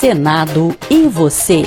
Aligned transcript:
Senado 0.00 0.74
e 0.88 1.06
você. 1.08 1.62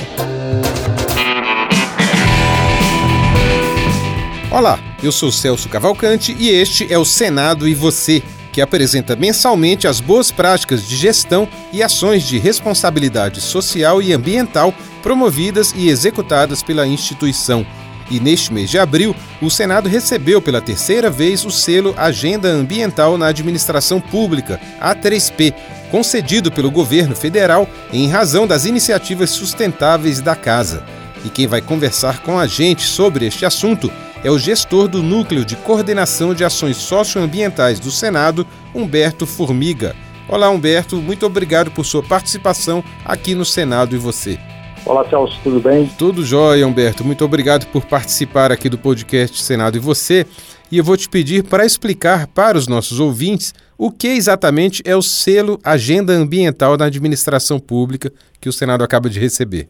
Olá, 4.50 4.76
eu 5.00 5.12
sou 5.12 5.30
Celso 5.30 5.68
Cavalcante 5.68 6.34
e 6.36 6.48
este 6.48 6.92
é 6.92 6.98
o 6.98 7.04
Senado 7.04 7.68
e 7.68 7.74
você, 7.76 8.24
que 8.52 8.60
apresenta 8.60 9.14
mensalmente 9.14 9.86
as 9.86 10.00
boas 10.00 10.32
práticas 10.32 10.84
de 10.84 10.96
gestão 10.96 11.48
e 11.72 11.80
ações 11.80 12.24
de 12.24 12.36
responsabilidade 12.36 13.40
social 13.40 14.02
e 14.02 14.12
ambiental 14.12 14.74
promovidas 15.00 15.72
e 15.76 15.88
executadas 15.88 16.60
pela 16.60 16.88
instituição. 16.88 17.64
E 18.10 18.20
neste 18.20 18.52
mês 18.52 18.70
de 18.70 18.78
abril, 18.78 19.14
o 19.40 19.50
Senado 19.50 19.88
recebeu 19.88 20.40
pela 20.42 20.60
terceira 20.60 21.10
vez 21.10 21.44
o 21.44 21.50
selo 21.50 21.94
Agenda 21.96 22.48
Ambiental 22.48 23.16
na 23.16 23.28
Administração 23.28 24.00
Pública, 24.00 24.60
A3P, 24.80 25.54
concedido 25.90 26.50
pelo 26.52 26.70
governo 26.70 27.14
federal 27.14 27.68
em 27.92 28.08
razão 28.08 28.46
das 28.46 28.64
iniciativas 28.64 29.30
sustentáveis 29.30 30.20
da 30.20 30.36
casa. 30.36 30.84
E 31.24 31.30
quem 31.30 31.46
vai 31.46 31.62
conversar 31.62 32.20
com 32.20 32.38
a 32.38 32.46
gente 32.46 32.82
sobre 32.82 33.26
este 33.26 33.46
assunto 33.46 33.90
é 34.22 34.30
o 34.30 34.38
gestor 34.38 34.88
do 34.88 35.02
Núcleo 35.02 35.44
de 35.44 35.56
Coordenação 35.56 36.34
de 36.34 36.44
Ações 36.44 36.76
Socioambientais 36.76 37.78
do 37.78 37.90
Senado, 37.90 38.46
Humberto 38.74 39.26
Formiga. 39.26 39.94
Olá, 40.28 40.50
Humberto, 40.50 40.96
muito 40.96 41.26
obrigado 41.26 41.70
por 41.70 41.84
sua 41.84 42.02
participação 42.02 42.82
aqui 43.04 43.34
no 43.34 43.44
Senado 43.44 43.94
e 43.94 43.98
você. 43.98 44.38
Olá, 44.86 45.02
Celso, 45.08 45.40
tudo 45.42 45.60
bem? 45.60 45.88
Tudo 45.98 46.22
jóia, 46.22 46.66
Humberto. 46.66 47.02
Muito 47.02 47.24
obrigado 47.24 47.66
por 47.68 47.86
participar 47.86 48.52
aqui 48.52 48.68
do 48.68 48.76
podcast 48.76 49.42
Senado 49.42 49.78
e 49.78 49.80
Você. 49.80 50.26
E 50.70 50.76
eu 50.76 50.84
vou 50.84 50.94
te 50.94 51.08
pedir 51.08 51.42
para 51.42 51.64
explicar 51.64 52.26
para 52.26 52.58
os 52.58 52.68
nossos 52.68 53.00
ouvintes 53.00 53.54
o 53.78 53.90
que 53.90 54.08
exatamente 54.08 54.82
é 54.84 54.94
o 54.94 55.00
selo 55.00 55.58
Agenda 55.64 56.12
Ambiental 56.12 56.76
da 56.76 56.84
Administração 56.84 57.58
Pública 57.58 58.12
que 58.38 58.46
o 58.46 58.52
Senado 58.52 58.84
acaba 58.84 59.08
de 59.08 59.18
receber. 59.18 59.68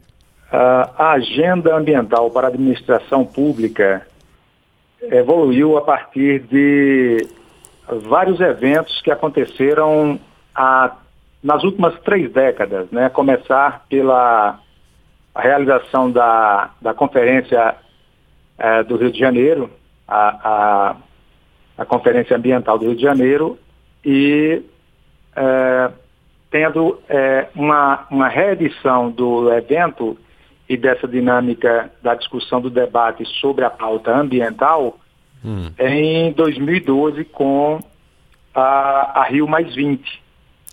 Uh, 0.53 0.91
a 0.99 1.13
Agenda 1.13 1.77
Ambiental 1.77 2.29
para 2.31 2.49
a 2.49 2.51
Administração 2.51 3.25
Pública 3.25 4.05
evoluiu 5.01 5.77
a 5.79 5.83
partir 5.83 6.41
de 6.41 7.25
vários 8.09 8.41
eventos 8.41 9.01
que 9.01 9.13
aconteceram 9.13 10.19
a, 10.53 10.97
nas 11.41 11.63
últimas 11.63 11.95
três 12.01 12.33
décadas, 12.33 12.91
né? 12.91 13.09
Começar 13.11 13.85
pela 13.89 14.59
a 15.35 15.41
realização 15.41 16.11
da, 16.11 16.71
da 16.81 16.95
Conferência 16.95 17.75
é, 18.57 18.83
do 18.85 18.97
Rio 18.97 19.11
de 19.11 19.19
Janeiro, 19.19 19.71
a, 20.07 20.29
a, 20.29 20.97
a, 21.79 21.85
Conferência 21.85 22.37
Ambiental 22.37 22.79
do 22.79 22.87
Rio 22.87 22.95
de 22.95 23.03
Janeiro, 23.03 23.59
e 24.05 24.63
é, 25.35 25.91
tendo 26.51 27.01
é, 27.09 27.49
uma, 27.55 28.07
uma 28.11 28.29
reedição 28.29 29.11
do 29.11 29.53
evento 29.53 30.17
e 30.69 30.77
dessa 30.77 31.09
dinâmica 31.09 31.91
da 32.01 32.15
discussão 32.15 32.61
do 32.61 32.71
debate 32.71 33.25
sobre 33.41 33.65
a 33.65 33.71
pauta 33.71 34.17
ambiental 34.17 34.99
hum. 35.45 35.71
em 35.79 36.33
2012 36.33 37.25
com 37.25 37.81
a, 38.55 39.21
a 39.21 39.25
Rio 39.25 39.49
Mais 39.49 39.75
20. 39.75 40.23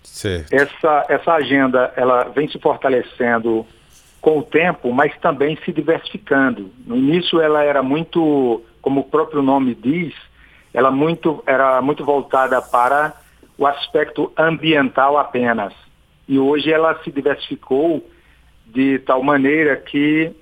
Certo. 0.04 0.52
Essa, 0.52 1.04
essa 1.08 1.32
agenda 1.32 1.92
ela 1.96 2.24
vem 2.24 2.48
se 2.48 2.58
fortalecendo 2.58 3.66
com 4.22 4.38
o 4.38 4.42
tempo, 4.42 4.92
mas 4.92 5.14
também 5.18 5.58
se 5.64 5.72
diversificando. 5.72 6.70
No 6.86 6.96
início 6.96 7.40
ela 7.40 7.64
era 7.64 7.82
muito, 7.82 8.62
como 8.80 9.00
o 9.00 9.04
próprio 9.04 9.42
nome 9.42 9.74
diz, 9.74 10.14
ela 10.72 10.92
muito, 10.92 11.42
era 11.44 11.82
muito 11.82 12.04
voltada 12.04 12.62
para 12.62 13.14
o 13.58 13.66
aspecto 13.66 14.32
ambiental 14.38 15.18
apenas. 15.18 15.74
E 16.28 16.38
hoje 16.38 16.72
ela 16.72 16.98
se 17.02 17.10
diversificou 17.10 18.08
de 18.64 19.00
tal 19.00 19.24
maneira 19.24 19.76
que 19.76 20.32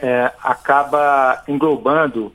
é, 0.00 0.32
acaba 0.42 1.42
englobando 1.48 2.32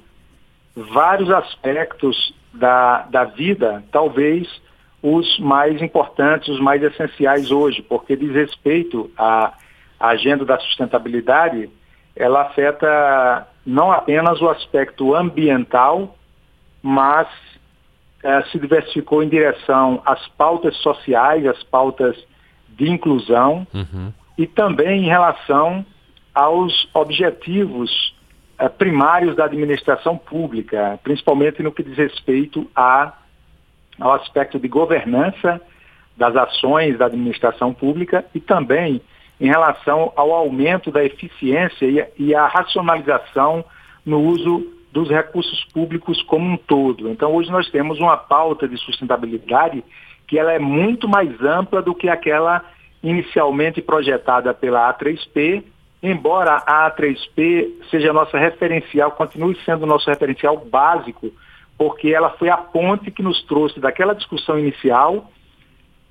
vários 0.76 1.32
aspectos 1.32 2.36
da, 2.54 3.04
da 3.04 3.24
vida, 3.24 3.82
talvez 3.94 4.62
os 5.02 5.40
mais 5.40 5.82
importantes, 5.82 6.50
os 6.50 6.60
mais 6.60 6.84
essenciais 6.84 7.50
hoje, 7.50 7.82
porque 7.82 8.16
diz 8.16 8.34
respeito 8.34 9.10
a 9.18 9.54
a 10.00 10.10
agenda 10.10 10.46
da 10.46 10.60
sustentabilidade, 10.60 11.70
ela 12.16 12.42
afeta 12.42 13.48
não 13.66 13.92
apenas 13.92 14.42
o 14.42 14.50
aspecto 14.50 15.16
ambiental, 15.16 16.16
mas 16.82 17.28
é, 18.24 18.42
se 18.44 18.60
diversificou 18.60 19.24
em 19.24 19.30
direção 19.30 20.02
às 20.06 20.28
pautas 20.30 20.76
sociais, 20.78 21.46
às 21.46 21.64
pautas 21.64 22.16
de 22.70 22.90
inclusão 22.90 23.68
uhum. 23.74 24.12
e 24.38 24.48
também 24.48 25.04
em 25.04 25.08
relação 25.08 25.86
aos 26.34 26.90
objetivos 26.94 28.16
é, 28.58 28.68
primários 28.68 29.36
da 29.36 29.46
administração 29.46 30.18
pública, 30.18 31.00
principalmente 31.04 31.62
no 31.62 31.72
que 31.72 31.84
diz 31.84 31.98
respeito 31.98 32.70
a, 32.76 33.14
ao 34.00 34.14
aspecto 34.14 34.60
de 34.60 34.68
governança 34.68 35.62
das 36.16 36.36
ações 36.36 36.98
da 36.98 37.06
administração 37.06 37.74
pública 37.74 38.26
e 38.34 38.40
também 38.40 39.02
em 39.44 39.48
relação 39.48 40.14
ao 40.16 40.32
aumento 40.32 40.90
da 40.90 41.04
eficiência 41.04 42.10
e, 42.18 42.34
a 42.34 42.48
racionalização 42.48 43.66
no 44.06 44.22
uso 44.22 44.66
dos 44.90 45.10
recursos 45.10 45.66
públicos 45.74 46.22
como 46.22 46.50
um 46.50 46.56
todo. 46.56 47.10
Então, 47.10 47.36
hoje 47.36 47.52
nós 47.52 47.70
temos 47.70 48.00
uma 48.00 48.16
pauta 48.16 48.70
de 48.70 48.78
sustentabilidade 48.78 49.84
que 50.26 50.40
ela 50.40 50.54
é 50.54 50.60
muito 50.60 51.10
mais 51.10 51.30
ampla 51.42 51.82
do 51.82 51.94
que 51.94 52.08
aquela 52.08 52.64
inicialmente 53.04 53.82
projetada 53.82 54.54
pela 54.54 54.94
A3P, 54.94 55.62
embora 56.02 56.64
a 56.66 56.90
A3P 56.90 57.70
seja 57.92 58.14
nossa 58.14 58.38
referencial, 58.38 59.12
continue 59.12 59.58
sendo 59.66 59.86
nosso 59.86 60.10
referencial 60.10 60.56
básico, 60.56 61.30
porque 61.78 62.14
ela 62.14 62.30
foi 62.30 62.48
a 62.48 62.56
ponte 62.56 63.12
que 63.12 63.22
nos 63.22 63.44
trouxe 63.44 63.78
daquela 63.78 64.16
discussão 64.16 64.58
inicial 64.58 65.30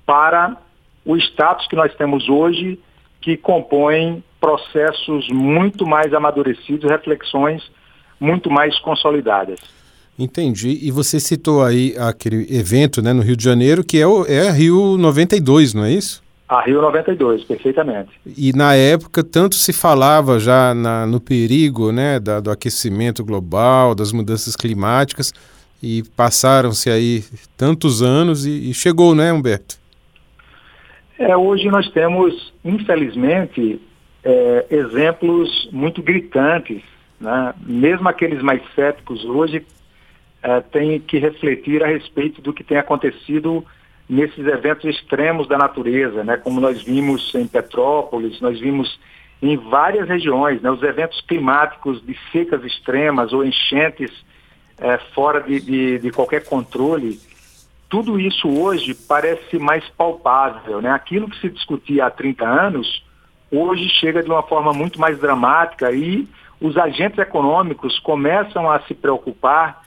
para 0.05 0.55
o 1.03 1.17
status 1.17 1.65
que 1.65 1.75
nós 1.75 1.95
temos 1.95 2.29
hoje 2.29 2.79
que 3.23 3.37
compõem 3.37 4.21
processos 4.39 5.29
muito 5.29 5.85
mais 5.85 6.13
amadurecidos, 6.13 6.89
reflexões 6.91 7.63
muito 8.19 8.51
mais 8.51 8.77
consolidadas. 8.79 9.59
Entendi. 10.19 10.77
E 10.81 10.91
você 10.91 11.19
citou 11.19 11.63
aí 11.63 11.95
aquele 11.97 12.45
evento 12.55 13.01
né, 13.01 13.13
no 13.13 13.21
Rio 13.21 13.35
de 13.35 13.43
Janeiro, 13.43 13.83
que 13.83 13.99
é, 13.99 14.05
o, 14.05 14.25
é 14.25 14.49
a 14.49 14.51
Rio 14.51 14.97
92, 14.97 15.73
não 15.73 15.85
é 15.85 15.91
isso? 15.91 16.21
A 16.47 16.61
Rio 16.61 16.81
92, 16.81 17.45
perfeitamente. 17.45 18.11
E 18.25 18.51
na 18.53 18.75
época 18.75 19.23
tanto 19.23 19.55
se 19.55 19.71
falava 19.71 20.39
já 20.39 20.73
na, 20.73 21.07
no 21.07 21.19
perigo 21.19 21.91
né, 21.91 22.19
da, 22.19 22.41
do 22.41 22.51
aquecimento 22.51 23.23
global, 23.23 23.95
das 23.95 24.11
mudanças 24.11 24.55
climáticas, 24.55 25.33
e 25.81 26.03
passaram-se 26.15 26.89
aí 26.89 27.23
tantos 27.57 28.01
anos 28.03 28.45
e, 28.45 28.69
e 28.69 28.73
chegou, 28.73 29.15
né, 29.15 29.33
Humberto? 29.33 29.82
É, 31.17 31.37
hoje 31.37 31.69
nós 31.69 31.89
temos, 31.91 32.53
infelizmente, 32.65 33.79
é, 34.23 34.65
exemplos 34.69 35.69
muito 35.71 36.01
gritantes. 36.01 36.81
Né? 37.19 37.53
Mesmo 37.65 38.07
aqueles 38.09 38.41
mais 38.41 38.61
céticos 38.73 39.23
hoje 39.23 39.65
é, 40.41 40.61
têm 40.61 40.99
que 40.99 41.17
refletir 41.17 41.83
a 41.83 41.87
respeito 41.87 42.41
do 42.41 42.53
que 42.53 42.63
tem 42.63 42.77
acontecido 42.77 43.65
nesses 44.09 44.45
eventos 44.45 44.85
extremos 44.85 45.47
da 45.47 45.57
natureza, 45.57 46.23
né? 46.23 46.37
como 46.37 46.59
nós 46.59 46.81
vimos 46.83 47.33
em 47.35 47.47
Petrópolis, 47.47 48.41
nós 48.41 48.59
vimos 48.59 48.99
em 49.41 49.55
várias 49.55 50.07
regiões, 50.07 50.61
né? 50.61 50.71
os 50.71 50.81
eventos 50.81 51.21
climáticos 51.21 52.03
de 52.05 52.17
secas 52.31 52.63
extremas 52.63 53.31
ou 53.33 53.45
enchentes 53.45 54.11
é, 54.77 54.97
fora 55.13 55.41
de, 55.41 55.59
de, 55.61 55.99
de 55.99 56.11
qualquer 56.11 56.43
controle 56.43 57.19
tudo 57.93 58.19
isso 58.19 58.49
hoje 58.49 58.95
parece 58.95 59.59
mais 59.59 59.87
palpável. 59.89 60.81
Né? 60.81 60.89
Aquilo 60.89 61.29
que 61.29 61.39
se 61.39 61.47
discutia 61.47 62.07
há 62.07 62.09
30 62.09 62.43
anos, 62.43 63.05
hoje 63.51 63.87
chega 63.87 64.23
de 64.23 64.31
uma 64.31 64.41
forma 64.41 64.73
muito 64.73 64.99
mais 64.99 65.19
dramática 65.19 65.91
e 65.91 66.27
os 66.59 66.75
agentes 66.75 67.19
econômicos 67.19 67.99
começam 67.99 68.67
a 68.67 68.79
se 68.79 68.95
preocupar 68.95 69.83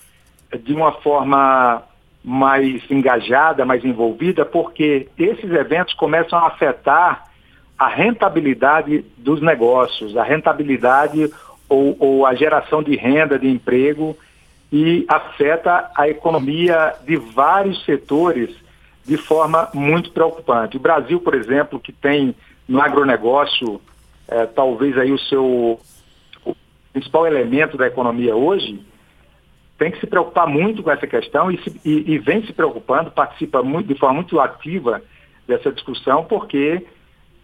de 0.63 0.73
uma 0.73 0.93
forma 0.93 1.83
mais 2.23 2.81
engajada, 2.89 3.65
mais 3.65 3.85
envolvida, 3.85 4.45
porque 4.45 5.09
esses 5.19 5.51
eventos 5.51 5.93
começam 5.95 6.39
a 6.39 6.47
afetar 6.47 7.25
a 7.77 7.89
rentabilidade 7.89 9.05
dos 9.19 9.43
negócios, 9.43 10.17
a 10.17 10.23
rentabilidade 10.23 11.29
ou, 11.69 11.97
ou 11.99 12.25
a 12.25 12.37
geração 12.37 12.85
de 12.85 12.95
renda, 12.95 13.37
de 13.37 13.49
emprego 13.49 14.17
e 14.73 15.05
afeta 15.09 15.91
a 15.95 16.09
economia 16.09 16.95
de 17.05 17.17
vários 17.17 17.85
setores 17.85 18.55
de 19.05 19.17
forma 19.17 19.69
muito 19.73 20.11
preocupante. 20.11 20.77
O 20.77 20.81
Brasil, 20.81 21.21
por 21.21 21.35
exemplo, 21.35 21.79
que 21.79 21.93
tem 21.93 22.35
no 22.69 22.81
agronegócio 22.81 23.81
é, 24.29 24.47
talvez 24.47 24.97
aí 24.99 25.13
o 25.13 25.19
seu 25.19 25.81
o 26.45 26.57
principal 26.93 27.27
elemento 27.27 27.77
da 27.77 27.87
economia 27.87 28.35
hoje, 28.35 28.81
tem 29.79 29.91
que 29.91 30.01
se 30.01 30.07
preocupar 30.07 30.47
muito 30.47 30.83
com 30.83 30.91
essa 30.91 31.07
questão 31.07 31.51
e, 31.51 31.63
se, 31.63 31.81
e, 31.85 32.15
e 32.15 32.19
vem 32.19 32.45
se 32.45 32.53
preocupando, 32.53 33.11
participa 33.11 33.63
muito, 33.63 33.87
de 33.87 33.99
forma 33.99 34.15
muito 34.15 34.41
ativa 34.41 35.03
dessa 35.47 35.71
discussão, 35.71 36.25
porque 36.25 36.85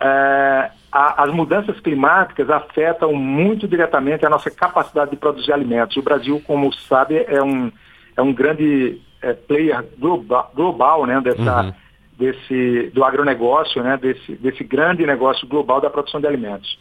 é, 0.00 0.70
a, 0.92 1.24
as 1.24 1.32
mudanças 1.32 1.80
climáticas 1.80 2.50
afetam 2.50 3.14
muito 3.14 3.66
diretamente 3.66 4.26
a 4.26 4.30
nossa 4.30 4.50
capacidade 4.50 5.12
de 5.12 5.16
produzir 5.16 5.52
alimentos. 5.52 5.96
O 5.96 6.02
Brasil, 6.02 6.40
como 6.46 6.70
sabe, 6.74 7.24
é 7.26 7.42
um, 7.42 7.72
é 8.14 8.20
um 8.20 8.32
grande 8.32 9.00
é, 9.22 9.32
player 9.32 9.82
global, 9.98 10.52
global 10.54 11.06
né, 11.06 11.18
dessa, 11.22 11.62
uhum. 11.62 11.72
desse, 12.18 12.90
do 12.92 13.02
agronegócio, 13.02 13.82
né, 13.82 13.96
desse, 13.96 14.34
desse 14.36 14.62
grande 14.62 15.06
negócio 15.06 15.48
global 15.48 15.80
da 15.80 15.88
produção 15.88 16.20
de 16.20 16.26
alimentos. 16.26 16.78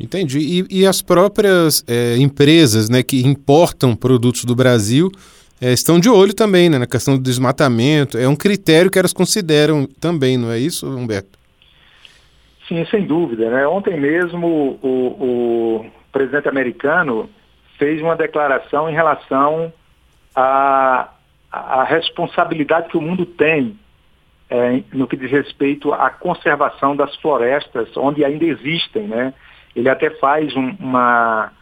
Entendi. 0.00 0.38
E, 0.38 0.80
e 0.80 0.86
as 0.86 1.02
próprias 1.02 1.84
é, 1.86 2.16
empresas 2.16 2.88
né, 2.88 3.02
que 3.02 3.26
importam 3.26 3.94
produtos 3.94 4.44
do 4.44 4.54
Brasil 4.54 5.10
é, 5.60 5.72
estão 5.72 6.00
de 6.00 6.08
olho 6.08 6.32
também 6.32 6.70
né, 6.70 6.78
na 6.78 6.86
questão 6.86 7.16
do 7.16 7.22
desmatamento. 7.22 8.16
É 8.16 8.26
um 8.26 8.36
critério 8.36 8.90
que 8.90 8.98
elas 8.98 9.12
consideram 9.12 9.86
também, 10.00 10.38
não 10.38 10.50
é 10.50 10.58
isso, 10.58 10.86
Humberto? 10.86 11.38
Sim, 12.68 12.84
sem 12.86 13.06
dúvida. 13.06 13.48
Né? 13.48 13.66
Ontem 13.66 13.98
mesmo 13.98 14.78
o, 14.82 14.88
o 14.88 15.90
presidente 16.10 16.48
americano 16.48 17.30
fez 17.78 18.00
uma 18.00 18.16
declaração 18.16 18.88
em 18.88 18.94
relação 18.94 19.72
à, 20.34 21.10
responsabilidade 21.84 22.88
que 22.88 22.96
o 22.96 23.00
mundo 23.00 23.24
tem 23.24 23.78
é, 24.50 24.82
no 24.92 25.06
que 25.06 25.16
diz 25.16 25.30
respeito 25.30 25.92
à 25.92 26.10
conservação 26.10 26.94
das 26.96 27.14
florestas, 27.16 27.88
onde 27.96 28.24
ainda 28.24 28.44
existem. 28.44 29.04
Né? 29.04 29.32
Ele 29.74 29.88
até 29.88 30.10
faz 30.10 30.54
um, 30.56 30.74
uma. 30.80 31.52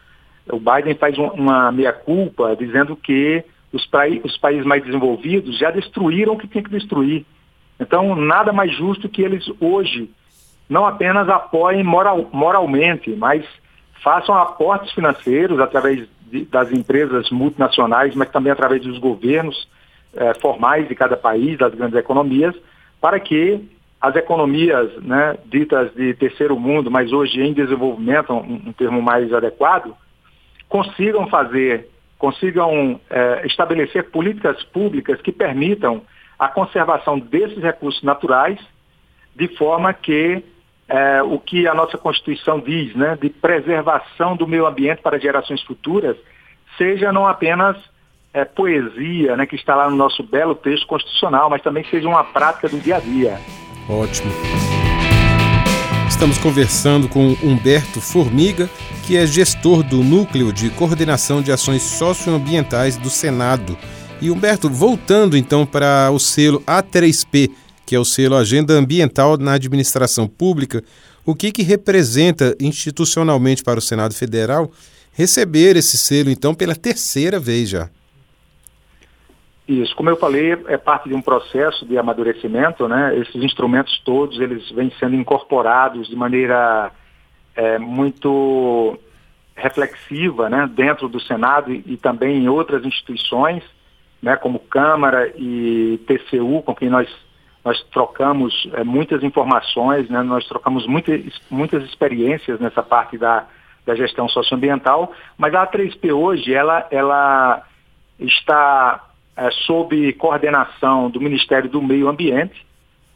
O 0.49 0.59
Biden 0.59 0.95
faz 0.95 1.17
um, 1.17 1.27
uma 1.27 1.71
meia-culpa 1.71 2.55
dizendo 2.55 2.95
que 2.95 3.43
os, 3.71 3.87
os 4.23 4.37
países 4.37 4.65
mais 4.65 4.83
desenvolvidos 4.83 5.57
já 5.57 5.71
destruíram 5.71 6.33
o 6.33 6.37
que 6.37 6.47
tinha 6.47 6.63
que 6.63 6.69
destruir. 6.69 7.25
Então, 7.79 8.15
nada 8.15 8.53
mais 8.53 8.73
justo 8.75 9.09
que 9.09 9.21
eles 9.21 9.45
hoje 9.59 10.09
não 10.69 10.85
apenas 10.85 11.29
apoiem 11.29 11.83
moral, 11.83 12.27
moralmente, 12.31 13.11
mas 13.11 13.45
façam 14.03 14.35
aportes 14.35 14.91
financeiros 14.93 15.59
através 15.59 16.07
de, 16.31 16.45
das 16.45 16.71
empresas 16.71 17.29
multinacionais, 17.29 18.15
mas 18.15 18.29
também 18.29 18.51
através 18.51 18.81
dos 18.81 18.97
governos 18.97 19.67
eh, 20.15 20.33
formais 20.35 20.87
de 20.87 20.95
cada 20.95 21.15
país, 21.15 21.57
das 21.57 21.73
grandes 21.73 21.97
economias, 21.97 22.55
para 22.99 23.19
que 23.19 23.67
as 24.01 24.15
economias 24.15 24.91
né, 25.01 25.37
ditas 25.45 25.93
de 25.95 26.13
terceiro 26.13 26.59
mundo, 26.59 26.91
mas 26.91 27.11
hoje 27.11 27.41
em 27.41 27.53
desenvolvimento, 27.53 28.33
um, 28.33 28.61
um 28.67 28.73
termo 28.73 29.01
mais 29.01 29.33
adequado, 29.33 29.95
consigam 30.69 31.27
fazer, 31.27 31.89
consigam 32.17 32.99
eh, 33.09 33.41
estabelecer 33.45 34.09
políticas 34.11 34.63
públicas 34.65 35.21
que 35.21 35.31
permitam 35.31 36.01
a 36.37 36.47
conservação 36.47 37.19
desses 37.19 37.57
recursos 37.57 38.03
naturais, 38.03 38.59
de 39.35 39.47
forma 39.57 39.93
que 39.93 40.43
é, 40.87 41.23
o 41.23 41.39
que 41.39 41.67
a 41.67 41.73
nossa 41.73 41.97
Constituição 41.97 42.59
diz, 42.59 42.95
né, 42.95 43.17
de 43.19 43.29
preservação 43.29 44.35
do 44.35 44.47
meio 44.47 44.65
ambiente 44.65 45.01
para 45.01 45.19
gerações 45.19 45.61
futuras, 45.63 46.15
seja 46.77 47.11
não 47.11 47.25
apenas 47.25 47.77
é, 48.33 48.45
poesia, 48.45 49.35
né, 49.35 49.45
que 49.45 49.55
está 49.55 49.75
lá 49.75 49.89
no 49.89 49.95
nosso 49.95 50.21
belo 50.21 50.53
texto 50.53 50.85
constitucional, 50.85 51.49
mas 51.49 51.61
também 51.61 51.83
seja 51.85 52.07
uma 52.07 52.23
prática 52.23 52.69
do 52.69 52.79
dia 52.79 52.97
a 52.97 52.99
dia. 52.99 53.39
Ótimo. 53.89 54.31
Estamos 56.07 56.37
conversando 56.37 57.09
com 57.09 57.35
Humberto 57.43 57.99
Formiga, 57.99 58.69
que 59.05 59.17
é 59.17 59.25
gestor 59.25 59.83
do 59.83 59.97
Núcleo 59.97 60.53
de 60.53 60.69
Coordenação 60.69 61.41
de 61.41 61.51
Ações 61.51 61.81
Socioambientais 61.81 62.95
do 62.95 63.09
Senado. 63.09 63.77
E 64.21 64.31
Humberto, 64.31 64.69
voltando 64.69 65.35
então 65.35 65.65
para 65.65 66.09
o 66.11 66.19
selo 66.19 66.61
A3P, 66.61 67.51
que 67.85 67.95
é 67.95 67.99
o 67.99 68.05
selo 68.05 68.35
Agenda 68.35 68.73
Ambiental 68.73 69.37
na 69.37 69.53
Administração 69.53 70.27
Pública, 70.27 70.83
o 71.25 71.35
que, 71.35 71.51
que 71.51 71.63
representa 71.63 72.55
institucionalmente 72.59 73.63
para 73.63 73.79
o 73.79 73.81
Senado 73.81 74.13
Federal 74.13 74.71
receber 75.11 75.75
esse 75.75 75.97
selo, 75.97 76.29
então, 76.29 76.53
pela 76.53 76.75
terceira 76.75 77.39
vez 77.39 77.69
já? 77.69 77.89
Isso, 79.67 79.95
como 79.95 80.11
eu 80.11 80.17
falei, 80.17 80.51
é 80.67 80.77
parte 80.77 81.09
de 81.09 81.15
um 81.15 81.21
processo 81.21 81.85
de 81.85 81.97
amadurecimento, 81.97 82.87
né? 82.87 83.17
Esses 83.17 83.41
instrumentos 83.43 83.99
todos, 84.05 84.39
eles 84.39 84.69
vêm 84.69 84.91
sendo 84.99 85.15
incorporados 85.15 86.07
de 86.07 86.15
maneira 86.15 86.91
é, 87.55 87.79
muito 87.79 88.99
reflexiva, 89.55 90.49
né? 90.49 90.69
Dentro 90.71 91.09
do 91.09 91.19
Senado 91.19 91.73
e, 91.73 91.83
e, 91.87 91.97
também 91.97 92.43
em 92.43 92.47
outras 92.47 92.85
instituições, 92.85 93.63
né? 94.21 94.35
Como 94.35 94.59
Câmara 94.59 95.33
e 95.35 95.99
TCU, 96.05 96.61
com 96.61 96.75
quem 96.75 96.89
nós 96.89 97.09
nós 97.65 97.81
trocamos 97.91 98.69
é, 98.73 98.83
muitas 98.83 99.23
informações, 99.23 100.07
né? 100.07 100.21
nós 100.21 100.47
trocamos 100.47 100.85
muitas, 100.85 101.19
muitas 101.49 101.83
experiências 101.83 102.59
nessa 102.59 102.83
parte 102.83 103.17
da, 103.17 103.47
da 103.83 103.95
gestão 103.95 104.29
socioambiental, 104.29 105.11
mas 105.35 105.51
a 105.55 105.65
A3P 105.65 106.13
hoje 106.13 106.53
ela, 106.53 106.87
ela 106.91 107.63
está 108.19 109.03
é, 109.35 109.49
sob 109.65 110.13
coordenação 110.13 111.09
do 111.09 111.19
Ministério 111.19 111.67
do 111.67 111.81
Meio 111.81 112.07
Ambiente. 112.07 112.63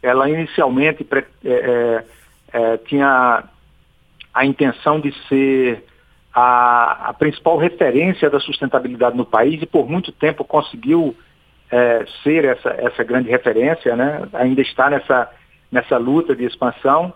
Ela 0.01 0.28
inicialmente 0.28 1.06
é, 1.45 2.78
tinha 2.88 3.44
a 4.34 4.45
intenção 4.45 5.00
de 5.00 5.13
ser 5.28 5.86
a, 6.34 7.10
a 7.10 7.13
principal 7.13 7.57
referência 7.57 8.30
da 8.30 8.40
sustentabilidade 8.40 9.16
no 9.16 9.25
país 9.25 9.62
e 9.62 9.66
por 9.68 9.88
muito 9.88 10.12
tempo 10.12 10.44
conseguiu 10.44 11.16
é, 11.71 12.06
ser 12.24 12.45
essa, 12.45 12.69
essa 12.69 13.04
grande 13.04 13.30
referência, 13.30 13.95
né? 13.95 14.27
ainda 14.33 14.62
está 14.62 14.89
nessa, 14.89 15.30
nessa 15.71 15.98
luta 15.98 16.36
de 16.36 16.45
expansão, 16.45 17.13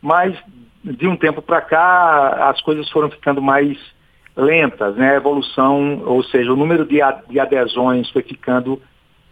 mas 0.00 0.36
de 0.82 1.08
um 1.08 1.16
tempo 1.16 1.40
para 1.40 1.62
cá 1.62 2.50
as 2.50 2.60
coisas 2.60 2.88
foram 2.90 3.10
ficando 3.10 3.40
mais 3.40 3.78
lentas, 4.36 4.96
né? 4.96 5.12
a 5.12 5.16
evolução, 5.16 6.02
ou 6.04 6.22
seja, 6.24 6.52
o 6.52 6.56
número 6.56 6.84
de, 6.84 6.98
de 7.28 7.40
adesões 7.40 8.10
foi 8.10 8.22
ficando 8.22 8.80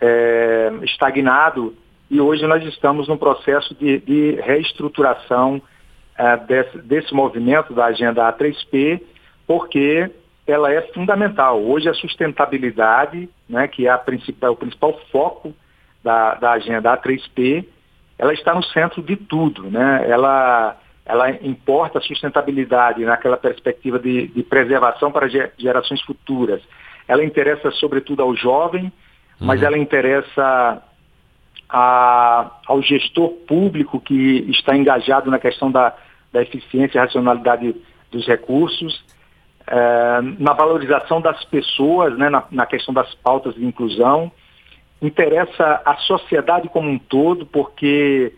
é, 0.01 0.73
estagnado 0.83 1.75
e 2.11 2.21
hoje 2.21 2.47
nós 2.47 2.65
estamos 2.65 3.09
num 3.09 3.17
processo 3.17 3.75
de, 3.75 3.99
de 4.01 4.41
reestruturação 4.43 5.63
é, 6.17 6.37
desse, 6.37 6.79
desse 6.79 7.15
movimento 7.15 7.73
da 7.73 7.87
agenda 7.87 8.31
A3P, 8.33 9.01
porque 9.47 10.11
ela 10.47 10.73
é 10.73 10.83
fundamental. 10.93 11.63
Hoje 11.63 11.89
a 11.89 11.95
sustentabilidade, 11.95 13.29
né, 13.49 13.69
que 13.69 13.87
é 13.87 13.91
a 13.91 13.99
principal, 13.99 14.53
o 14.53 14.57
principal 14.57 14.99
foco 15.11 15.55
da, 16.03 16.35
da 16.35 16.53
agenda 16.53 16.97
A3P, 16.97 17.65
ela 18.19 18.33
está 18.33 18.55
no 18.55 18.63
centro 18.65 19.03
de 19.03 19.17
tudo. 19.17 19.71
Né? 19.71 20.05
Ela, 20.09 20.77
ela 21.07 21.31
importa 21.31 21.99
a 21.99 22.03
sustentabilidade 22.03 23.05
naquela 23.05 23.37
perspectiva 23.37 23.99
de, 23.99 24.29
de 24.29 24.43
preservação 24.43 25.13
para 25.13 25.29
gerações 25.57 26.01
futuras. 26.03 26.61
Ela 27.07 27.25
interessa 27.25 27.71
sobretudo 27.73 28.23
ao 28.23 28.35
jovem, 28.35 28.85
uhum. 28.85 29.47
mas 29.47 29.63
ela 29.63 29.79
interessa 29.79 30.83
a, 31.69 32.51
ao 32.67 32.83
gestor 32.83 33.31
público 33.47 34.01
que 34.01 34.45
está 34.51 34.77
engajado 34.77 35.31
na 35.31 35.39
questão 35.39 35.71
da, 35.71 35.95
da 36.33 36.43
eficiência 36.43 36.99
e 36.99 37.01
racionalidade 37.01 37.77
dos 38.11 38.27
recursos 38.27 39.05
é, 39.05 39.22
na 40.39 40.53
valorização 40.53 41.21
das 41.21 41.45
pessoas, 41.45 42.17
né, 42.19 42.29
na, 42.29 42.45
na, 42.51 42.67
questão 42.67 42.93
das 42.93 43.15
pautas 43.17 43.55
de 43.55 43.65
inclusão. 43.65 44.31
Interessa 45.01 45.81
a 45.85 45.97
sociedade 45.97 46.69
como 46.69 46.89
um 46.89 46.99
todo, 46.99 47.47
porque 47.47 48.33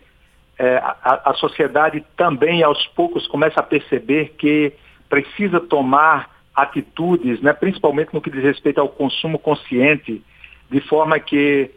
é, 0.57 0.77
a, 0.77 1.31
a, 1.31 1.33
sociedade 1.35 2.03
também, 2.15 2.63
aos 2.63 2.85
poucos, 2.87 3.27
começa 3.27 3.59
a 3.59 3.63
perceber 3.63 4.35
que 4.37 4.73
precisa 5.09 5.59
tomar 5.59 6.29
atitudes, 6.55 7.41
né, 7.41 7.53
principalmente 7.53 8.13
no 8.13 8.21
que 8.21 8.31
diz 8.31 8.43
respeito 8.43 8.79
ao 8.79 8.89
consumo 8.89 9.37
consciente, 9.37 10.23
de 10.69 10.81
forma 10.81 11.19
que 11.19 11.69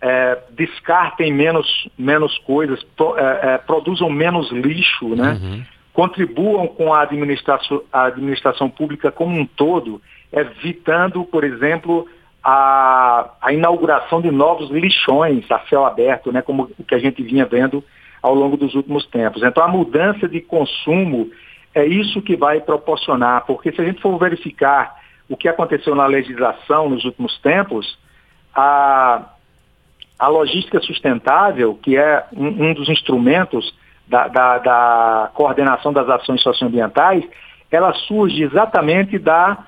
é, 0.00 0.38
descartem 0.50 1.32
menos, 1.32 1.88
menos 1.96 2.36
coisas, 2.38 2.82
pro, 2.96 3.16
é, 3.16 3.58
produzam 3.58 4.10
menos 4.10 4.50
lixo, 4.50 5.14
né? 5.14 5.38
Uhum 5.40 5.62
contribuam 5.92 6.66
com 6.66 6.92
a 6.92 7.02
administração, 7.02 7.82
a 7.92 8.04
administração 8.04 8.70
pública 8.70 9.12
como 9.12 9.38
um 9.38 9.46
todo, 9.46 10.00
evitando, 10.32 11.24
por 11.24 11.44
exemplo, 11.44 12.08
a, 12.42 13.30
a 13.40 13.52
inauguração 13.52 14.20
de 14.20 14.30
novos 14.30 14.70
lixões 14.70 15.48
a 15.50 15.60
céu 15.68 15.84
aberto, 15.84 16.32
né, 16.32 16.42
como 16.42 16.70
o 16.78 16.84
que 16.84 16.94
a 16.94 16.98
gente 16.98 17.22
vinha 17.22 17.44
vendo 17.44 17.84
ao 18.22 18.34
longo 18.34 18.56
dos 18.56 18.74
últimos 18.74 19.04
tempos. 19.06 19.42
Então, 19.42 19.62
a 19.62 19.68
mudança 19.68 20.28
de 20.28 20.40
consumo 20.40 21.30
é 21.74 21.84
isso 21.84 22.22
que 22.22 22.36
vai 22.36 22.60
proporcionar, 22.60 23.44
porque 23.46 23.72
se 23.72 23.80
a 23.80 23.84
gente 23.84 24.00
for 24.00 24.18
verificar 24.18 24.96
o 25.28 25.36
que 25.36 25.48
aconteceu 25.48 25.94
na 25.94 26.06
legislação 26.06 26.88
nos 26.88 27.04
últimos 27.04 27.38
tempos, 27.38 27.98
a, 28.54 29.30
a 30.18 30.28
logística 30.28 30.80
sustentável, 30.80 31.78
que 31.82 31.96
é 31.96 32.24
um, 32.32 32.68
um 32.68 32.74
dos 32.74 32.88
instrumentos 32.88 33.74
da, 34.06 34.28
da, 34.28 34.58
da 34.58 35.30
coordenação 35.34 35.92
das 35.92 36.08
ações 36.08 36.42
socioambientais, 36.42 37.24
ela 37.70 37.92
surge 37.94 38.42
exatamente 38.42 39.18
da, 39.18 39.58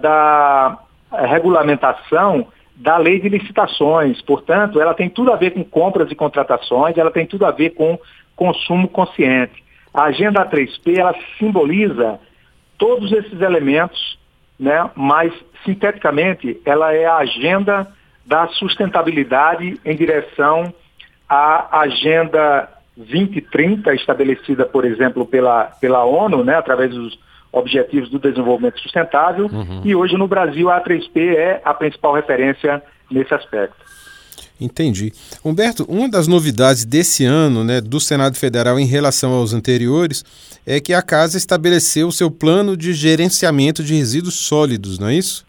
da 0.00 0.78
regulamentação 1.12 2.46
da 2.74 2.96
lei 2.96 3.20
de 3.20 3.28
licitações. 3.28 4.22
Portanto, 4.22 4.80
ela 4.80 4.94
tem 4.94 5.10
tudo 5.10 5.32
a 5.32 5.36
ver 5.36 5.50
com 5.50 5.64
compras 5.64 6.10
e 6.10 6.14
contratações, 6.14 6.96
ela 6.96 7.10
tem 7.10 7.26
tudo 7.26 7.44
a 7.44 7.50
ver 7.50 7.70
com 7.70 7.98
consumo 8.36 8.88
consciente. 8.88 9.62
A 9.92 10.04
agenda 10.04 10.46
3P 10.46 10.96
ela 10.96 11.14
simboliza 11.38 12.20
todos 12.78 13.10
esses 13.12 13.40
elementos, 13.40 14.18
né? 14.58 14.88
mas 14.94 15.32
sinteticamente 15.64 16.60
ela 16.64 16.94
é 16.94 17.04
a 17.04 17.16
agenda 17.16 17.88
da 18.24 18.46
sustentabilidade 18.48 19.80
em 19.84 19.96
direção 19.96 20.72
à 21.28 21.80
agenda 21.80 22.68
2030 22.98 23.94
estabelecida, 23.94 24.66
por 24.66 24.84
exemplo, 24.84 25.24
pela, 25.24 25.64
pela 25.80 26.04
ONU, 26.04 26.42
né? 26.42 26.56
através 26.56 26.90
dos 26.90 27.18
Objetivos 27.50 28.10
do 28.10 28.18
Desenvolvimento 28.18 28.78
Sustentável, 28.80 29.46
uhum. 29.46 29.80
e 29.82 29.94
hoje 29.94 30.16
no 30.18 30.28
Brasil 30.28 30.68
a 30.68 30.82
A3P 30.82 31.34
é 31.34 31.62
a 31.64 31.72
principal 31.72 32.12
referência 32.12 32.82
nesse 33.10 33.32
aspecto. 33.32 33.88
Entendi. 34.60 35.12
Humberto, 35.44 35.84
uma 35.88 36.10
das 36.10 36.26
novidades 36.26 36.84
desse 36.84 37.24
ano 37.24 37.64
né, 37.64 37.80
do 37.80 38.00
Senado 38.00 38.36
Federal 38.36 38.78
em 38.78 38.84
relação 38.84 39.32
aos 39.32 39.54
anteriores 39.54 40.24
é 40.66 40.80
que 40.80 40.92
a 40.92 41.00
Casa 41.00 41.38
estabeleceu 41.38 42.08
o 42.08 42.12
seu 42.12 42.30
plano 42.30 42.76
de 42.76 42.92
gerenciamento 42.92 43.82
de 43.82 43.94
resíduos 43.94 44.34
sólidos, 44.34 44.98
não 44.98 45.08
é 45.08 45.14
isso? 45.14 45.46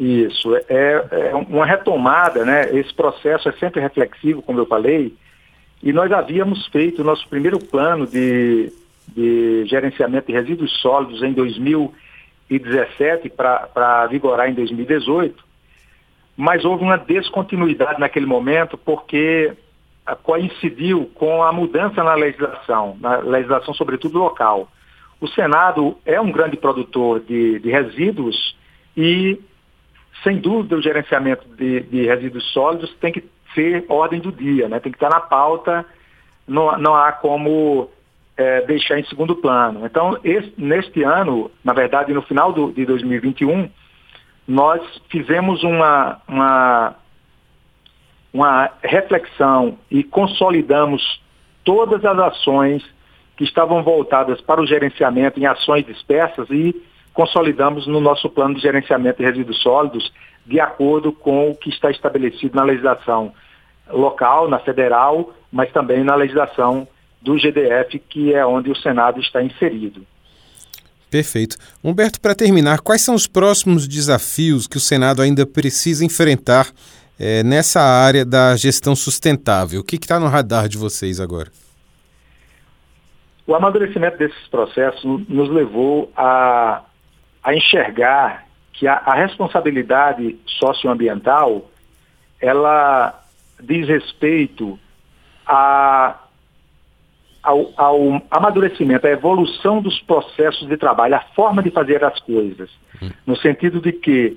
Isso. 0.00 0.56
É, 0.68 1.04
é 1.10 1.34
uma 1.34 1.66
retomada, 1.66 2.44
né? 2.44 2.74
Esse 2.76 2.92
processo 2.92 3.48
é 3.48 3.52
sempre 3.52 3.80
reflexivo, 3.80 4.42
como 4.42 4.58
eu 4.58 4.66
falei, 4.66 5.14
e 5.82 5.92
nós 5.92 6.10
havíamos 6.12 6.66
feito 6.68 7.02
o 7.02 7.04
nosso 7.04 7.28
primeiro 7.28 7.58
plano 7.58 8.06
de, 8.06 8.72
de 9.08 9.64
gerenciamento 9.66 10.26
de 10.28 10.32
resíduos 10.32 10.72
sólidos 10.80 11.22
em 11.22 11.32
2017 11.32 13.28
para 13.30 14.06
vigorar 14.06 14.48
em 14.48 14.54
2018 14.54 15.46
mas 16.36 16.64
houve 16.64 16.84
uma 16.84 16.98
descontinuidade 16.98 17.98
naquele 17.98 18.26
momento 18.26 18.76
porque 18.76 19.54
coincidiu 20.22 21.10
com 21.14 21.42
a 21.42 21.50
mudança 21.50 22.04
na 22.04 22.14
legislação, 22.14 22.96
na 23.00 23.16
legislação 23.16 23.72
sobretudo 23.74 24.18
local. 24.18 24.68
O 25.20 25.26
Senado 25.26 25.96
é 26.04 26.20
um 26.20 26.30
grande 26.30 26.56
produtor 26.56 27.20
de, 27.20 27.58
de 27.58 27.70
resíduos 27.70 28.54
e, 28.94 29.40
sem 30.22 30.36
dúvida, 30.36 30.76
o 30.76 30.82
gerenciamento 30.82 31.48
de, 31.56 31.80
de, 31.80 32.06
resíduos 32.06 32.44
sólidos 32.52 32.94
tem 33.00 33.10
que 33.10 33.24
ser 33.56 33.86
ordem 33.88 34.20
do 34.20 34.30
dia, 34.30 34.68
né? 34.68 34.78
tem 34.78 34.92
que 34.92 34.96
estar 34.96 35.08
na 35.08 35.20
pauta, 35.20 35.84
não, 36.46 36.78
não 36.78 36.94
há 36.94 37.10
como 37.10 37.88
é, 38.36 38.60
deixar 38.60 39.00
em 39.00 39.04
segundo 39.06 39.34
plano. 39.34 39.86
Então, 39.86 40.18
esse, 40.22 40.52
neste 40.58 41.02
ano, 41.02 41.50
na 41.64 41.72
verdade, 41.72 42.12
no 42.12 42.22
final 42.22 42.52
do, 42.52 42.70
de 42.70 42.84
2021, 42.84 43.68
nós 44.46 44.80
fizemos 45.08 45.64
uma, 45.64 46.20
uma, 46.28 46.94
uma 48.32 48.70
reflexão 48.82 49.78
e 49.90 50.04
consolidamos 50.04 51.20
todas 51.64 52.04
as 52.04 52.18
ações 52.18 52.84
que 53.36 53.44
estavam 53.44 53.82
voltadas 53.82 54.40
para 54.40 54.60
o 54.60 54.66
gerenciamento 54.66 55.40
em 55.40 55.46
ações 55.46 55.84
dispersas 55.84 56.48
e 56.50 56.74
consolidamos 57.12 57.86
no 57.86 58.00
nosso 58.00 58.28
plano 58.28 58.54
de 58.54 58.60
gerenciamento 58.60 59.18
de 59.18 59.24
resíduos 59.24 59.60
sólidos 59.62 60.12
de 60.46 60.60
acordo 60.60 61.12
com 61.12 61.50
o 61.50 61.54
que 61.54 61.68
está 61.70 61.90
estabelecido 61.90 62.54
na 62.54 62.62
legislação 62.62 63.32
local, 63.90 64.48
na 64.48 64.58
federal, 64.58 65.34
mas 65.50 65.72
também 65.72 66.04
na 66.04 66.14
legislação 66.14 66.86
do 67.20 67.36
GDF, 67.36 67.98
que 67.98 68.32
é 68.32 68.46
onde 68.46 68.70
o 68.70 68.76
Senado 68.76 69.20
está 69.20 69.42
inserido. 69.42 70.06
Perfeito. 71.10 71.56
Humberto, 71.82 72.20
para 72.20 72.34
terminar, 72.34 72.80
quais 72.80 73.02
são 73.02 73.14
os 73.14 73.26
próximos 73.26 73.88
desafios 73.88 74.66
que 74.66 74.76
o 74.76 74.80
Senado 74.80 75.22
ainda 75.22 75.46
precisa 75.46 76.04
enfrentar 76.04 76.66
é, 77.18 77.42
nessa 77.42 77.80
área 77.80 78.24
da 78.24 78.56
gestão 78.56 78.94
sustentável? 78.94 79.80
O 79.80 79.84
que 79.84 79.96
está 79.96 80.20
no 80.20 80.26
radar 80.26 80.68
de 80.68 80.76
vocês 80.76 81.20
agora? 81.20 81.50
O 83.46 83.54
amadurecimento 83.54 84.18
desses 84.18 84.46
processos 84.48 85.04
nos 85.28 85.48
levou 85.48 86.10
a, 86.16 86.82
a 87.42 87.54
enxergar 87.54 88.45
que 88.76 88.86
a, 88.86 88.94
a 88.94 89.14
responsabilidade 89.14 90.38
socioambiental 90.46 91.70
ela 92.40 93.22
diz 93.60 93.88
respeito 93.88 94.78
a 95.46 96.20
ao, 97.42 97.72
ao, 97.76 98.22
amadurecimento, 98.28 99.06
à 99.06 99.10
evolução 99.10 99.80
dos 99.80 100.00
processos 100.00 100.66
de 100.66 100.76
trabalho, 100.76 101.14
a 101.14 101.20
forma 101.20 101.62
de 101.62 101.70
fazer 101.70 102.02
as 102.02 102.18
coisas. 102.18 102.68
No 103.24 103.36
sentido 103.36 103.80
de 103.80 103.92
que 103.92 104.36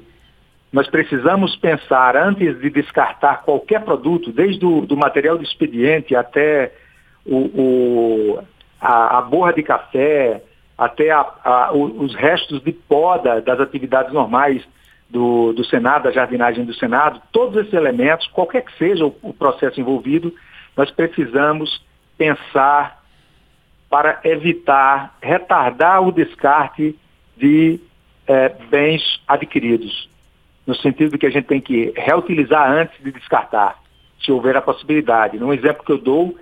nós 0.71 0.87
precisamos 0.87 1.55
pensar, 1.55 2.15
antes 2.15 2.59
de 2.61 2.69
descartar 2.69 3.41
qualquer 3.41 3.83
produto, 3.83 4.31
desde 4.31 4.63
o 4.63 4.85
do 4.85 4.95
material 4.95 5.39
de 5.39 5.43
expediente 5.43 6.15
até 6.15 6.71
o, 7.25 7.37
o 7.37 8.39
a, 8.79 9.17
a, 9.17 9.21
borra 9.23 9.53
de 9.53 9.63
café, 9.63 10.43
até 10.79 11.11
a, 11.11 11.25
a, 11.43 11.73
os 11.73 12.15
restos 12.15 12.63
de 12.63 12.71
poda 12.71 13.41
das 13.41 13.59
atividades 13.59 14.13
normais 14.13 14.65
do, 15.09 15.51
do 15.51 15.65
Senado, 15.65 16.03
da 16.03 16.11
jardinagem 16.11 16.63
do 16.63 16.73
Senado, 16.73 17.21
todos 17.33 17.57
esses 17.57 17.73
elementos, 17.73 18.27
qualquer 18.27 18.63
que 18.63 18.77
seja 18.77 19.05
o, 19.05 19.13
o 19.21 19.33
processo 19.33 19.81
envolvido, 19.81 20.33
nós 20.77 20.89
precisamos 20.89 21.83
pensar 22.17 23.03
para 23.89 24.21
evitar, 24.23 25.17
retardar 25.21 26.01
o 26.01 26.13
descarte 26.13 26.97
de 27.35 27.77
é, 28.25 28.47
bens 28.69 29.01
adquiridos, 29.27 30.09
no 30.65 30.75
sentido 30.75 31.11
de 31.11 31.17
que 31.17 31.25
a 31.25 31.31
gente 31.31 31.47
tem 31.47 31.59
que 31.59 31.91
reutilizar 31.97 32.71
antes 32.71 33.03
de 33.03 33.11
descartar, 33.11 33.75
se 34.23 34.31
houver 34.31 34.55
a 34.55 34.61
possibilidade. 34.61 35.43
Um 35.43 35.51
exemplo 35.51 35.83
que 35.83 35.91
eu 35.91 35.97
dou 35.97 36.37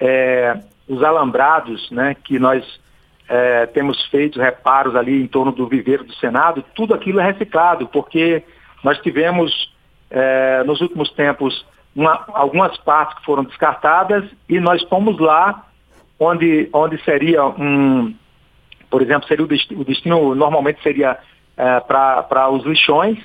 é 0.00 0.56
os 0.88 1.02
alambrados, 1.02 1.90
né, 1.90 2.14
que 2.24 2.38
nós 2.38 2.82
é, 3.28 3.66
temos 3.66 4.04
feito 4.06 4.40
reparos 4.40 4.94
ali 4.94 5.22
em 5.22 5.26
torno 5.26 5.52
do 5.52 5.66
viveiro 5.66 6.04
do 6.04 6.14
Senado, 6.16 6.64
tudo 6.74 6.94
aquilo 6.94 7.20
é 7.20 7.24
reciclado, 7.24 7.86
porque 7.88 8.42
nós 8.82 8.98
tivemos 8.98 9.72
é, 10.10 10.62
nos 10.64 10.80
últimos 10.80 11.10
tempos 11.12 11.66
uma, 11.94 12.24
algumas 12.28 12.76
partes 12.78 13.18
que 13.18 13.24
foram 13.24 13.44
descartadas 13.44 14.24
e 14.48 14.60
nós 14.60 14.82
fomos 14.84 15.18
lá 15.18 15.64
onde, 16.18 16.68
onde 16.72 17.02
seria 17.04 17.44
um, 17.46 18.14
por 18.90 19.02
exemplo, 19.02 19.26
seria 19.26 19.44
o 19.44 19.48
destino, 19.48 19.80
o 19.80 19.84
destino 19.84 20.34
normalmente 20.34 20.82
seria 20.82 21.18
é, 21.56 21.80
para 21.80 22.48
os 22.50 22.64
lixões, 22.64 23.18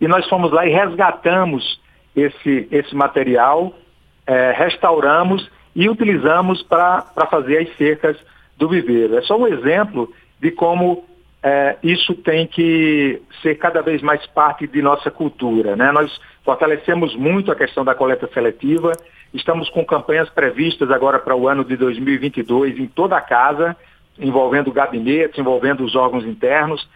e 0.00 0.06
nós 0.06 0.28
fomos 0.28 0.52
lá 0.52 0.66
e 0.66 0.70
resgatamos 0.70 1.80
esse, 2.14 2.68
esse 2.70 2.94
material, 2.94 3.72
é, 4.26 4.52
restauramos 4.52 5.50
e 5.74 5.88
utilizamos 5.88 6.62
para 6.62 7.02
fazer 7.30 7.58
as 7.58 7.76
cercas 7.76 8.16
do 8.60 8.68
viveiro. 8.68 9.16
É 9.16 9.22
só 9.22 9.36
um 9.36 9.48
exemplo 9.48 10.12
de 10.38 10.50
como 10.50 11.04
é, 11.42 11.76
isso 11.82 12.14
tem 12.14 12.46
que 12.46 13.20
ser 13.42 13.56
cada 13.56 13.80
vez 13.80 14.02
mais 14.02 14.24
parte 14.26 14.66
de 14.66 14.82
nossa 14.82 15.10
cultura. 15.10 15.74
Né? 15.74 15.90
Nós 15.90 16.20
fortalecemos 16.44 17.16
muito 17.16 17.50
a 17.50 17.56
questão 17.56 17.84
da 17.84 17.94
coleta 17.94 18.28
seletiva, 18.32 18.92
estamos 19.32 19.70
com 19.70 19.84
campanhas 19.84 20.28
previstas 20.28 20.90
agora 20.90 21.18
para 21.18 21.34
o 21.34 21.48
ano 21.48 21.64
de 21.64 21.76
2022 21.76 22.78
em 22.78 22.86
toda 22.86 23.16
a 23.16 23.20
casa, 23.22 23.74
envolvendo 24.18 24.70
gabinetes, 24.70 25.38
envolvendo 25.38 25.82
os 25.82 25.96
órgãos 25.96 26.24
internos, 26.26 26.86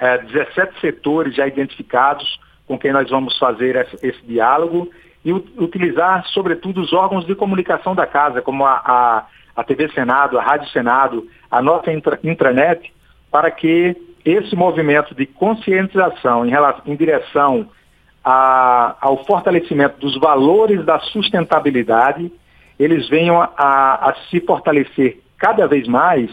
é, 0.00 0.18
17 0.18 0.80
setores 0.80 1.36
já 1.36 1.46
identificados 1.46 2.40
com 2.66 2.76
quem 2.76 2.92
nós 2.92 3.08
vamos 3.08 3.38
fazer 3.38 3.76
esse, 3.76 4.04
esse 4.04 4.22
diálogo 4.26 4.90
e 5.24 5.32
utilizar, 5.32 6.26
sobretudo, 6.28 6.80
os 6.80 6.92
órgãos 6.92 7.24
de 7.24 7.36
comunicação 7.36 7.94
da 7.94 8.06
casa, 8.06 8.42
como 8.42 8.66
a, 8.66 8.82
a, 8.84 9.26
a 9.56 9.62
TV 9.64 9.90
Senado, 9.92 10.38
a 10.38 10.42
Rádio 10.42 10.68
Senado, 10.70 11.28
a 11.50 11.60
nossa 11.60 11.92
intra, 11.92 12.18
intranet, 12.24 12.92
para 13.30 13.50
que 13.50 13.96
esse 14.24 14.54
movimento 14.54 15.14
de 15.14 15.26
conscientização 15.26 16.46
em, 16.46 16.50
relação, 16.50 16.82
em 16.86 16.96
direção 16.96 17.68
a, 18.24 18.96
ao 19.00 19.24
fortalecimento 19.24 19.98
dos 19.98 20.16
valores 20.18 20.84
da 20.84 20.98
sustentabilidade, 21.00 22.32
eles 22.78 23.08
venham 23.08 23.40
a, 23.40 23.48
a 23.56 24.14
se 24.30 24.40
fortalecer 24.40 25.20
cada 25.36 25.66
vez 25.66 25.88
mais 25.88 26.30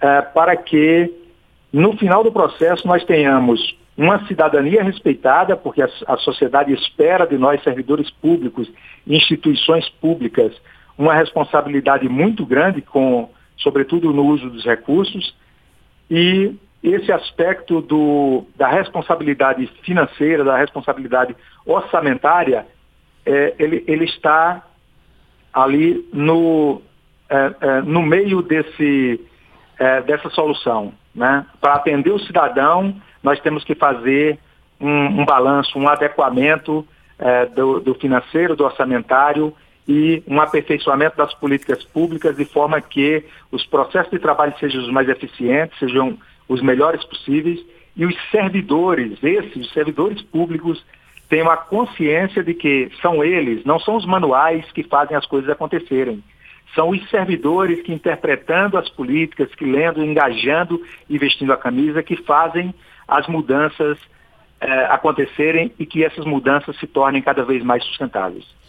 é, 0.00 0.20
para 0.22 0.56
que 0.56 1.10
no 1.72 1.96
final 1.96 2.22
do 2.22 2.32
processo 2.32 2.86
nós 2.86 3.04
tenhamos 3.04 3.76
uma 3.96 4.26
cidadania 4.26 4.82
respeitada, 4.82 5.56
porque 5.56 5.82
a, 5.82 5.88
a 6.06 6.16
sociedade 6.16 6.72
espera 6.72 7.26
de 7.26 7.36
nós, 7.36 7.62
servidores 7.62 8.10
públicos, 8.10 8.70
instituições 9.06 9.88
públicas, 9.88 10.52
uma 11.00 11.14
responsabilidade 11.14 12.06
muito 12.10 12.44
grande 12.44 12.82
com, 12.82 13.30
sobretudo 13.56 14.12
no 14.12 14.26
uso 14.26 14.50
dos 14.50 14.64
recursos, 14.66 15.34
e 16.10 16.54
esse 16.82 17.10
aspecto 17.10 17.80
do, 17.80 18.44
da 18.54 18.68
responsabilidade 18.68 19.66
financeira, 19.82 20.44
da 20.44 20.58
responsabilidade 20.58 21.34
orçamentária, 21.64 22.66
é, 23.24 23.54
ele, 23.58 23.82
ele 23.86 24.04
está 24.04 24.62
ali 25.54 26.06
no, 26.12 26.82
é, 27.30 27.54
é, 27.60 27.80
no 27.80 28.02
meio 28.02 28.42
desse, 28.42 29.20
é, 29.78 30.02
dessa 30.02 30.28
solução. 30.28 30.92
Né? 31.14 31.46
Para 31.62 31.74
atender 31.74 32.10
o 32.10 32.18
cidadão, 32.20 32.94
nós 33.22 33.40
temos 33.40 33.64
que 33.64 33.74
fazer 33.74 34.38
um, 34.78 35.20
um 35.20 35.24
balanço, 35.24 35.78
um 35.78 35.88
adequamento 35.88 36.86
é, 37.18 37.46
do, 37.46 37.80
do 37.80 37.94
financeiro, 37.94 38.54
do 38.54 38.64
orçamentário 38.64 39.54
e 39.90 40.22
um 40.24 40.40
aperfeiçoamento 40.40 41.16
das 41.16 41.34
políticas 41.34 41.82
públicas 41.82 42.36
de 42.36 42.44
forma 42.44 42.80
que 42.80 43.24
os 43.50 43.66
processos 43.66 44.12
de 44.12 44.20
trabalho 44.20 44.54
sejam 44.60 44.82
os 44.82 44.88
mais 44.88 45.08
eficientes, 45.08 45.76
sejam 45.80 46.16
os 46.48 46.62
melhores 46.62 47.04
possíveis 47.04 47.58
e 47.96 48.06
os 48.06 48.14
servidores, 48.30 49.18
esses 49.20 49.56
os 49.56 49.72
servidores 49.72 50.22
públicos, 50.22 50.80
tenham 51.28 51.50
a 51.50 51.56
consciência 51.56 52.40
de 52.40 52.54
que 52.54 52.88
são 53.02 53.24
eles, 53.24 53.64
não 53.64 53.80
são 53.80 53.96
os 53.96 54.06
manuais 54.06 54.64
que 54.70 54.84
fazem 54.84 55.16
as 55.16 55.26
coisas 55.26 55.50
acontecerem. 55.50 56.22
São 56.72 56.90
os 56.90 57.10
servidores 57.10 57.82
que, 57.82 57.92
interpretando 57.92 58.78
as 58.78 58.88
políticas, 58.88 59.52
que 59.56 59.64
lendo, 59.64 60.04
engajando 60.04 60.80
e 61.08 61.18
vestindo 61.18 61.52
a 61.52 61.56
camisa, 61.56 62.00
que 62.00 62.14
fazem 62.14 62.72
as 63.08 63.26
mudanças 63.26 63.98
eh, 64.60 64.86
acontecerem 64.88 65.72
e 65.80 65.84
que 65.84 66.04
essas 66.04 66.24
mudanças 66.24 66.78
se 66.78 66.86
tornem 66.86 67.20
cada 67.20 67.42
vez 67.42 67.64
mais 67.64 67.82
sustentáveis. 67.82 68.59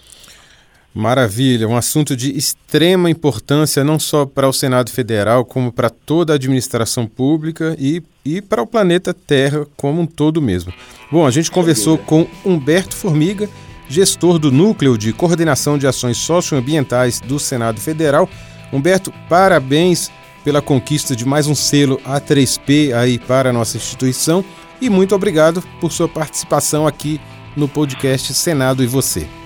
Maravilha, 0.93 1.69
um 1.69 1.77
assunto 1.77 2.17
de 2.17 2.37
extrema 2.37 3.09
importância 3.09 3.83
não 3.83 3.97
só 3.97 4.25
para 4.25 4.49
o 4.49 4.53
Senado 4.53 4.91
Federal, 4.91 5.45
como 5.45 5.71
para 5.71 5.89
toda 5.89 6.33
a 6.33 6.35
administração 6.35 7.07
pública 7.07 7.75
e, 7.79 8.03
e 8.25 8.41
para 8.41 8.61
o 8.61 8.67
planeta 8.67 9.13
Terra 9.13 9.65
como 9.77 10.01
um 10.01 10.05
todo 10.05 10.41
mesmo. 10.41 10.73
Bom, 11.09 11.25
a 11.25 11.31
gente 11.31 11.49
conversou 11.49 11.97
com 11.97 12.27
Humberto 12.43 12.93
Formiga, 12.93 13.49
gestor 13.87 14.37
do 14.37 14.51
Núcleo 14.51 14.97
de 14.97 15.13
Coordenação 15.13 15.77
de 15.77 15.87
Ações 15.87 16.17
Socioambientais 16.17 17.21
do 17.21 17.39
Senado 17.39 17.79
Federal. 17.79 18.29
Humberto, 18.71 19.13
parabéns 19.29 20.11
pela 20.43 20.61
conquista 20.61 21.15
de 21.15 21.25
mais 21.25 21.47
um 21.47 21.55
selo 21.55 22.01
A3P 22.05 22.93
aí 22.93 23.17
para 23.17 23.49
a 23.49 23.53
nossa 23.53 23.77
instituição 23.77 24.43
e 24.81 24.89
muito 24.89 25.15
obrigado 25.15 25.63
por 25.79 25.91
sua 25.91 26.09
participação 26.09 26.85
aqui 26.85 27.19
no 27.55 27.67
podcast 27.67 28.33
Senado 28.33 28.83
e 28.83 28.87
Você. 28.87 29.40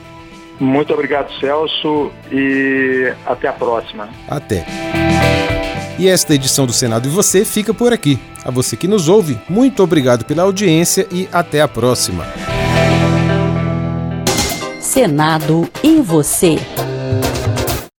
Muito 0.60 0.94
obrigado, 0.94 1.32
Celso, 1.40 2.12
e 2.32 3.12
até 3.26 3.48
a 3.48 3.54
próxima. 3.54 4.10
Até. 4.28 4.66
E 5.98 6.08
esta 6.08 6.34
edição 6.34 6.66
do 6.66 6.74
Senado 6.74 7.08
e 7.08 7.12
Você 7.12 7.46
fica 7.46 7.74
por 7.74 7.94
aqui. 7.94 8.20
A 8.44 8.52
você 8.52 8.78
que 8.78 8.88
nos 8.88 9.10
ouve, 9.10 9.40
muito 9.50 9.82
obrigado 9.82 10.26
pela 10.26 10.44
audiência 10.44 11.08
e 11.12 11.28
até 11.32 11.62
a 11.62 11.68
próxima. 11.68 12.26
Senado 14.80 15.68
e 15.84 16.00
Você. 16.02 16.58